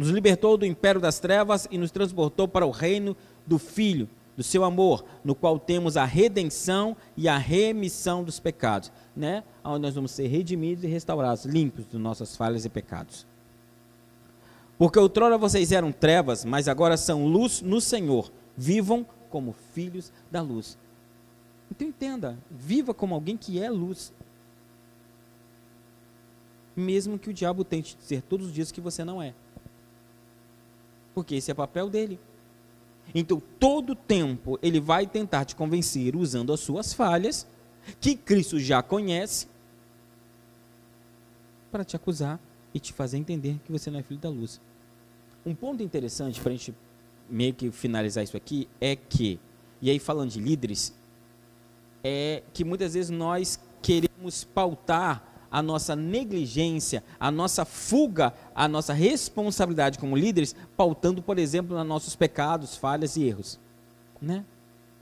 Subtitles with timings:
[0.00, 3.14] nos libertou do império das trevas e nos transportou para o reino
[3.46, 8.90] do Filho, do seu amor, no qual temos a redenção e a remissão dos pecados,
[9.14, 9.44] né?
[9.62, 13.26] Onde nós vamos ser redimidos e restaurados, limpos de nossas falhas e pecados.
[14.78, 18.32] Porque outrora vocês eram trevas, mas agora são luz no Senhor.
[18.56, 20.78] Vivam como filhos da luz.
[21.70, 24.14] Então entenda, viva como alguém que é luz.
[26.74, 29.34] Mesmo que o diabo tente dizer todos os dias que você não é.
[31.20, 32.18] Porque esse é o papel dele.
[33.14, 37.46] Então, todo tempo ele vai tentar te convencer usando as suas falhas,
[38.00, 39.46] que Cristo já conhece,
[41.70, 42.40] para te acusar
[42.72, 44.62] e te fazer entender que você não é filho da luz.
[45.44, 46.74] Um ponto interessante para a gente
[47.28, 49.38] meio que finalizar isso aqui é que,
[49.82, 50.94] e aí falando de líderes,
[52.02, 58.92] é que muitas vezes nós queremos pautar a nossa negligência, a nossa fuga, a nossa
[58.92, 63.58] responsabilidade como líderes, pautando, por exemplo, nos nossos pecados, falhas e erros.
[64.22, 64.44] Né?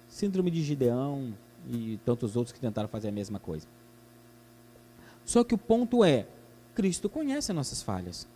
[0.09, 1.35] Síndrome de Gideão
[1.69, 3.67] e tantos outros que tentaram fazer a mesma coisa.
[5.25, 6.27] Só que o ponto é,
[6.75, 8.27] Cristo conhece as nossas falhas.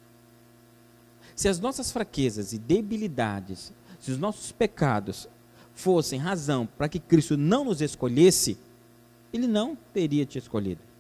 [1.35, 5.27] Se as nossas fraquezas e debilidades, se os nossos pecados
[5.73, 8.59] fossem razão para que Cristo não nos escolhesse,
[9.33, 10.92] ele não teria te escolhido.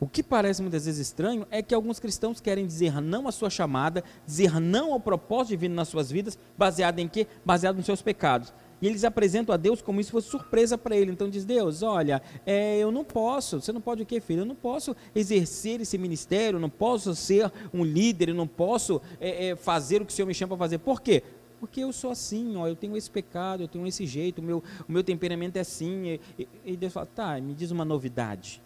[0.00, 3.50] O que parece muitas vezes estranho é que alguns cristãos querem dizer não à sua
[3.50, 7.26] chamada, dizer não ao propósito divino nas suas vidas, baseado em quê?
[7.44, 8.52] Baseado nos seus pecados.
[8.80, 11.10] E eles apresentam a Deus como se fosse surpresa para ele.
[11.10, 13.60] Então diz Deus, olha, é, eu não posso.
[13.60, 14.42] Você não pode o quê, filho?
[14.42, 19.48] Eu não posso exercer esse ministério, não posso ser um líder, eu não posso é,
[19.48, 20.78] é, fazer o que o Senhor me chama para fazer.
[20.78, 21.24] Por quê?
[21.58, 24.62] Porque eu sou assim, ó, eu tenho esse pecado, eu tenho esse jeito, o meu,
[24.88, 26.20] o meu temperamento é assim.
[26.38, 28.62] E, e Deus fala, tá, me diz uma novidade.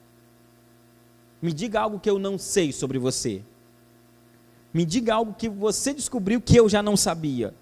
[1.42, 3.42] Me diga algo que eu não sei sobre você.
[4.72, 7.52] Me diga algo que você descobriu que eu já não sabia.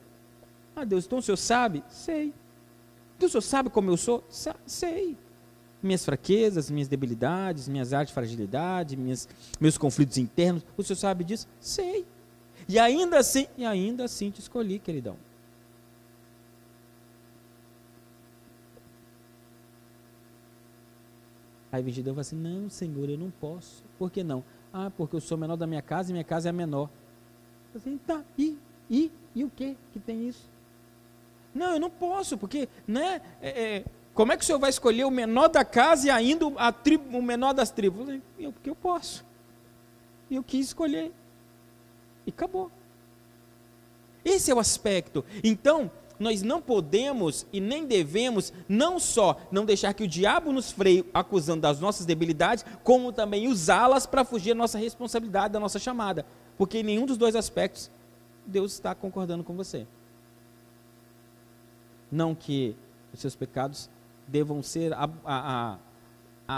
[0.76, 1.82] Ah, Deus, então o senhor sabe?
[1.88, 2.32] Sei.
[3.16, 4.22] Então o senhor sabe como eu sou?
[4.28, 5.16] Sa sei.
[5.82, 9.26] Minhas fraquezas, minhas debilidades, minhas artes de fragilidade, minhas,
[9.58, 10.62] meus conflitos internos.
[10.76, 11.48] O senhor sabe disso?
[11.58, 12.06] Sei.
[12.68, 15.16] E ainda assim, e ainda assim te escolhi, queridão.
[21.72, 23.84] Aí e fala assim: Não, Senhor, eu não posso.
[23.98, 24.42] Por que não?
[24.72, 26.88] Ah, porque eu sou menor da minha casa e minha casa é a menor.
[27.74, 28.58] Assim, tá, e,
[28.88, 30.48] e, e o que que tem isso?
[31.54, 33.20] Não, eu não posso, porque, né?
[33.40, 36.46] É, é, como é que o senhor vai escolher o menor da casa e ainda
[36.56, 38.20] a tribo, o menor das tribos?
[38.38, 39.24] Eu, porque eu posso.
[40.28, 41.12] E eu quis escolher.
[42.26, 42.70] E acabou.
[44.24, 45.24] Esse é o aspecto.
[45.42, 50.70] Então, nós não podemos e nem devemos não só não deixar que o diabo nos
[50.70, 55.78] freie acusando das nossas debilidades, como também usá-las para fugir da nossa responsabilidade, da nossa
[55.78, 56.26] chamada.
[56.58, 57.90] Porque em nenhum dos dois aspectos
[58.46, 59.86] Deus está concordando com você.
[62.12, 62.76] Não que
[63.14, 63.88] os seus pecados
[64.28, 65.78] devam ser a, a, a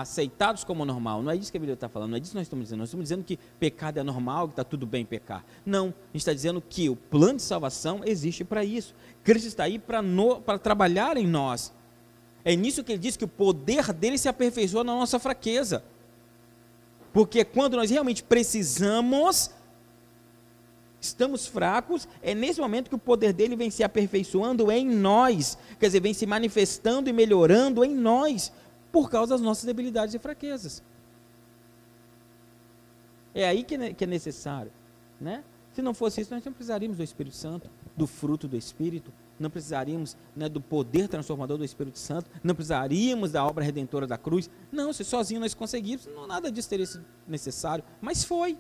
[0.00, 1.22] aceitados como normal.
[1.22, 2.78] Não é isso que a Bíblia está falando, não é disso que nós estamos dizendo.
[2.78, 5.44] Nós estamos dizendo que pecado é normal, que está tudo bem pecar.
[5.66, 8.94] Não, a gente está dizendo que o plano de salvação existe para isso.
[9.22, 11.72] Cristo está aí para trabalhar em nós.
[12.44, 15.84] É nisso que ele diz que o poder dele se aperfeiçoa na nossa fraqueza.
[17.12, 19.50] Porque quando nós realmente precisamos,
[20.98, 25.58] estamos fracos, é nesse momento que o poder dele vem se aperfeiçoando em nós.
[25.78, 28.50] Quer dizer, vem se manifestando e melhorando em nós
[28.92, 30.82] por causa das nossas debilidades e fraquezas.
[33.34, 34.70] É aí que é necessário,
[35.18, 35.42] né?
[35.72, 39.48] Se não fosse isso, nós não precisaríamos do Espírito Santo, do fruto do Espírito, não
[39.48, 44.50] precisaríamos né, do poder transformador do Espírito Santo, não precisaríamos da obra redentora da cruz.
[44.70, 48.58] Não, se sozinho nós conseguíssemos, não, nada disso teria sido necessário, mas foi.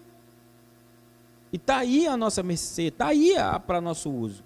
[1.52, 3.34] E está aí a nossa mercê, está aí
[3.66, 4.42] para nosso uso.